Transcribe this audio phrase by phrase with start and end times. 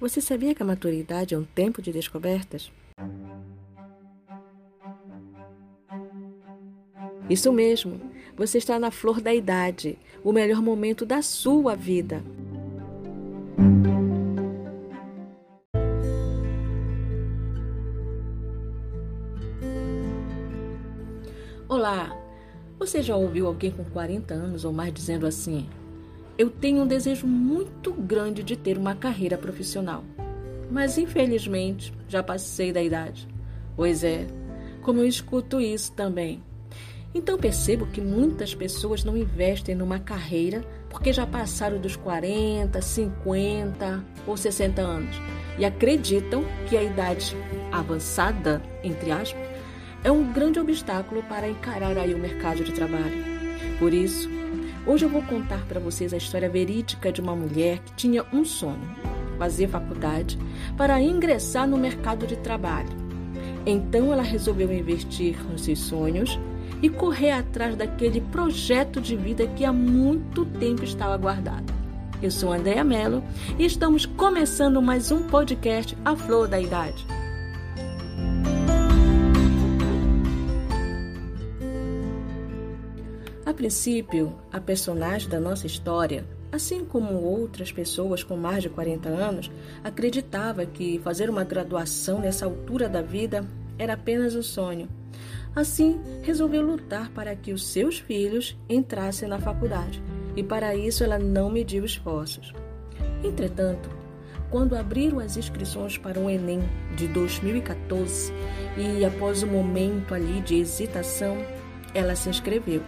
[0.00, 2.72] Você sabia que a maturidade é um tempo de descobertas?
[7.28, 8.00] Isso mesmo,
[8.34, 12.24] você está na flor da idade, o melhor momento da sua vida.
[21.68, 22.16] Olá!
[22.78, 25.68] Você já ouviu alguém com 40 anos ou mais dizendo assim:
[26.40, 30.02] eu tenho um desejo muito grande de ter uma carreira profissional,
[30.70, 33.28] mas infelizmente já passei da idade.
[33.76, 34.26] Pois é,
[34.80, 36.42] como eu escuto isso também.
[37.14, 44.04] Então percebo que muitas pessoas não investem numa carreira porque já passaram dos 40, 50
[44.26, 45.16] ou 60 anos
[45.58, 47.36] e acreditam que a idade
[47.70, 49.46] avançada, entre aspas,
[50.02, 53.28] é um grande obstáculo para encarar aí o mercado de trabalho.
[53.78, 54.39] Por isso,
[54.86, 58.44] Hoje eu vou contar para vocês a história verídica de uma mulher que tinha um
[58.44, 58.80] sonho:
[59.38, 60.38] fazer faculdade
[60.76, 62.88] para ingressar no mercado de trabalho.
[63.66, 66.38] Então ela resolveu investir nos seus sonhos
[66.82, 71.72] e correr atrás daquele projeto de vida que há muito tempo estava guardado.
[72.22, 73.22] Eu sou Andréa Mello
[73.58, 77.19] e estamos começando mais um podcast A Flor da Idade.
[83.60, 89.50] Princípio, a personagem da nossa história, assim como outras pessoas com mais de 40 anos,
[89.84, 93.46] acreditava que fazer uma graduação nessa altura da vida
[93.78, 94.88] era apenas um sonho.
[95.54, 100.02] Assim, resolveu lutar para que os seus filhos entrassem na faculdade,
[100.34, 102.54] e para isso ela não mediu esforços.
[103.22, 103.90] Entretanto,
[104.48, 106.62] quando abriram as inscrições para o Enem
[106.96, 108.32] de 2014
[108.78, 111.36] e após um momento ali de hesitação,
[111.92, 112.82] ela se inscreveu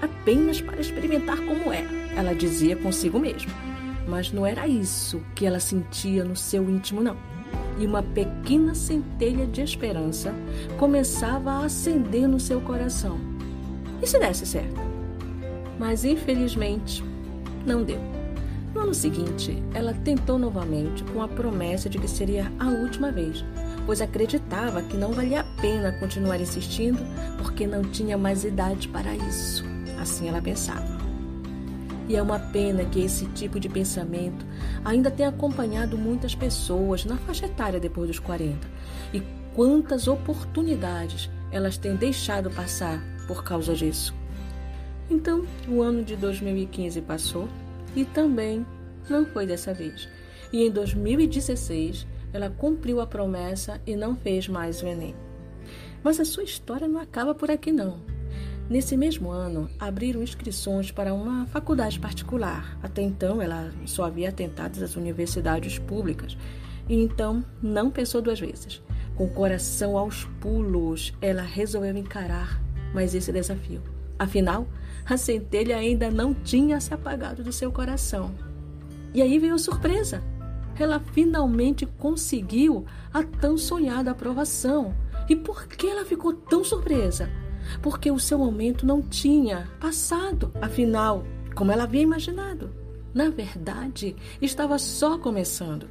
[0.00, 1.84] apenas para experimentar como é,
[2.16, 3.52] ela dizia consigo mesma.
[4.08, 7.16] Mas não era isso que ela sentia no seu íntimo, não.
[7.78, 10.34] E uma pequena centelha de esperança
[10.78, 13.18] começava a acender no seu coração.
[14.02, 14.80] E se desse certo?
[15.78, 17.04] Mas infelizmente,
[17.66, 18.00] não deu.
[18.74, 23.44] No ano seguinte, ela tentou novamente com a promessa de que seria a última vez,
[23.84, 27.00] pois acreditava que não valia a pena continuar insistindo
[27.38, 29.69] porque não tinha mais idade para isso.
[30.00, 30.98] Assim ela pensava.
[32.08, 34.44] E é uma pena que esse tipo de pensamento
[34.84, 38.66] ainda tenha acompanhado muitas pessoas na faixa etária depois dos 40.
[39.12, 39.22] E
[39.54, 44.14] quantas oportunidades elas têm deixado passar por causa disso.
[45.08, 47.48] Então, o ano de 2015 passou
[47.94, 48.64] e também
[49.08, 50.08] não foi dessa vez.
[50.52, 55.14] E em 2016, ela cumpriu a promessa e não fez mais o Enem.
[56.02, 58.00] Mas a sua história não acaba por aqui não.
[58.70, 62.78] Nesse mesmo ano, abriram inscrições para uma faculdade particular.
[62.80, 66.38] Até então, ela só havia tentado as universidades públicas.
[66.88, 68.80] E então, não pensou duas vezes.
[69.16, 72.62] Com o coração aos pulos, ela resolveu encarar
[72.94, 73.82] mais esse desafio.
[74.16, 74.68] Afinal,
[75.04, 78.32] a centelha ainda não tinha se apagado do seu coração.
[79.12, 80.22] E aí veio a surpresa.
[80.78, 84.94] Ela finalmente conseguiu a tão sonhada aprovação.
[85.28, 87.28] E por que ela ficou tão surpresa?
[87.82, 92.70] Porque o seu momento não tinha passado, afinal, como ela havia imaginado.
[93.12, 95.88] Na verdade, estava só começando.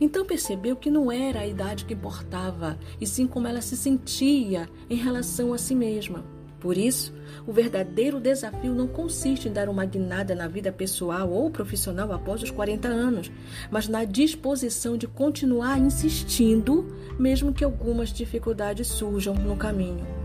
[0.00, 4.68] Então percebeu que não era a idade que importava, e sim como ela se sentia
[4.88, 6.24] em relação a si mesma.
[6.58, 7.12] Por isso,
[7.46, 12.42] o verdadeiro desafio não consiste em dar uma guinada na vida pessoal ou profissional após
[12.42, 13.30] os 40 anos,
[13.70, 16.86] mas na disposição de continuar insistindo,
[17.18, 20.23] mesmo que algumas dificuldades surjam no caminho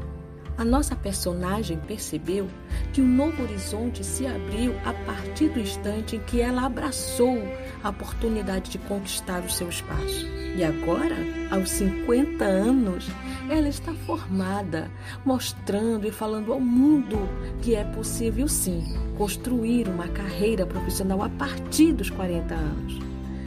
[0.60, 2.46] a nossa personagem percebeu
[2.92, 7.42] que um novo horizonte se abriu a partir do instante em que ela abraçou
[7.82, 10.28] a oportunidade de conquistar o seu espaço.
[10.58, 11.16] E agora,
[11.50, 13.08] aos 50 anos,
[13.50, 14.92] ela está formada,
[15.24, 17.18] mostrando e falando ao mundo
[17.62, 18.84] que é possível sim
[19.18, 23.00] construir uma carreira profissional a partir dos 40 anos.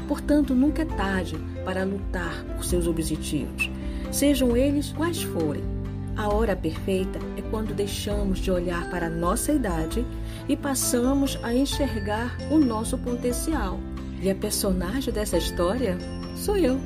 [0.09, 3.71] Portanto, nunca é tarde para lutar por seus objetivos,
[4.11, 5.72] sejam eles quais forem.
[6.17, 10.05] A hora perfeita é quando deixamos de olhar para a nossa idade
[10.49, 13.81] e passamos a enxergar o nosso potencial.
[14.21, 15.97] E a personagem dessa história
[16.37, 16.79] sou eu.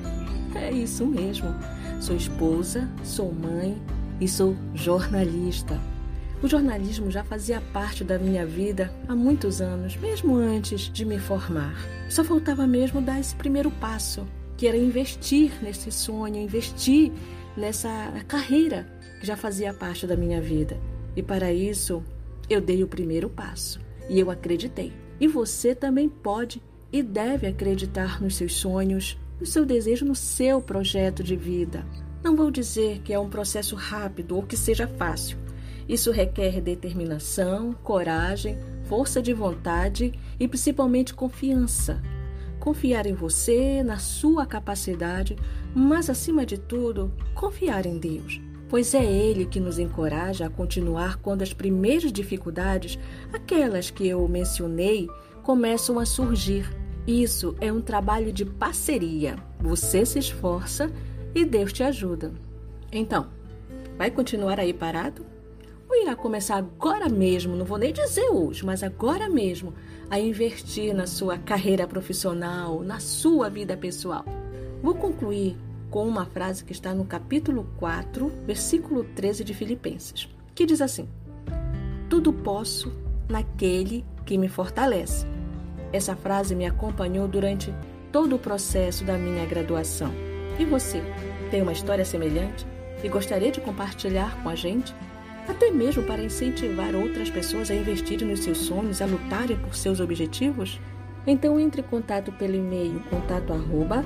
[0.55, 1.49] É isso mesmo.
[2.01, 3.77] Sou esposa, sou mãe
[4.21, 5.79] e sou jornalista.
[6.43, 11.19] O jornalismo já fazia parte da minha vida há muitos anos, mesmo antes de me
[11.19, 11.75] formar.
[12.09, 14.27] Só faltava mesmo dar esse primeiro passo,
[14.57, 17.11] que era investir nesse sonho, investir
[17.57, 18.87] nessa carreira
[19.21, 20.79] que já fazia parte da minha vida.
[21.15, 22.03] E para isso,
[22.49, 24.93] eu dei o primeiro passo e eu acreditei.
[25.19, 30.61] E você também pode e deve acreditar nos seus sonhos, no seu desejo, no seu
[30.61, 31.87] projeto de vida.
[32.23, 35.39] Não vou dizer que é um processo rápido ou que seja fácil.
[35.89, 42.03] Isso requer determinação, coragem, força de vontade e principalmente confiança.
[42.59, 45.37] Confiar em você, na sua capacidade,
[45.75, 51.17] mas acima de tudo, confiar em Deus pois é Ele que nos encoraja a continuar
[51.17, 52.99] quando as primeiras dificuldades,
[53.33, 55.09] aquelas que eu mencionei,
[55.43, 56.69] começam a surgir.
[57.07, 59.37] Isso é um trabalho de parceria.
[59.61, 60.91] Você se esforça
[61.35, 62.33] e Deus te ajuda.
[62.91, 63.29] Então,
[63.97, 65.25] vai continuar aí parado?
[65.89, 69.73] Ou irá começar agora mesmo, não vou nem dizer hoje, mas agora mesmo,
[70.11, 74.25] a investir na sua carreira profissional, na sua vida pessoal?
[74.83, 75.57] Vou concluir
[75.97, 81.09] com uma frase que está no capítulo 4, versículo 13 de Filipenses, que diz assim:
[82.07, 82.93] Tudo posso
[83.27, 85.25] naquele que me fortalece.
[85.95, 87.75] Essa frase me acompanhou durante
[88.13, 90.13] todo o processo da minha graduação.
[90.59, 91.01] E você,
[91.51, 92.67] tem uma história semelhante
[93.03, 94.95] e gostaria de compartilhar com a gente?
[95.49, 99.99] Até mesmo para incentivar outras pessoas a investirem nos seus sonhos, a lutarem por seus
[99.99, 100.79] objetivos?
[101.27, 104.05] Então entre em contato pelo e-mail contato arroba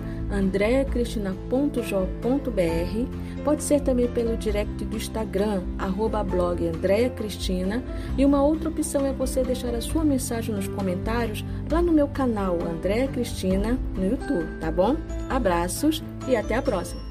[3.44, 7.82] Pode ser também pelo direct do Instagram, arroba blog Andrea Cristina.
[8.16, 12.08] E uma outra opção é você deixar a sua mensagem nos comentários lá no meu
[12.08, 14.96] canal Andrea Cristina no YouTube, tá bom?
[15.28, 17.09] Abraços e até a próxima!